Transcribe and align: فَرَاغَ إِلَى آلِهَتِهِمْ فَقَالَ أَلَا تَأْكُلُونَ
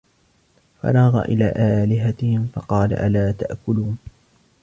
فَرَاغَ 0.81 1.15
إِلَى 1.21 1.53
آلِهَتِهِمْ 1.83 2.49
فَقَالَ 2.53 2.93
أَلَا 2.93 3.31
تَأْكُلُونَ 3.31 3.97